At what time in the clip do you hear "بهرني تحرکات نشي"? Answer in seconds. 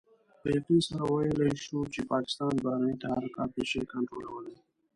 2.63-3.81